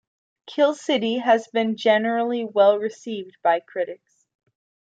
[0.47, 4.25] "Kill City" has been generally well received by critics.